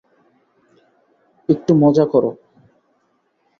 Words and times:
একটু 1.49 1.71
মজা 1.75 2.05
করো। 2.05 2.31